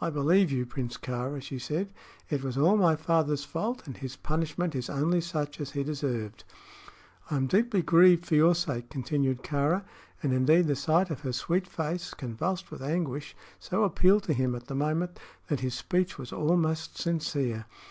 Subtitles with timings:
[0.00, 1.92] "I believe you, Prince Kāra," she said.
[2.30, 6.44] "It was all my father's fault, and his punishment is only such as he deserved."
[7.30, 9.84] "I am deeply grieved for your sake," continued Kāra,
[10.22, 14.54] and indeed the sight of her sweet face, convulsed with anguish, so appealed to him
[14.54, 17.66] at the moment that his speech was almost sincere.